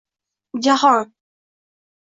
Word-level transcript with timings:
Jahon 0.63 1.05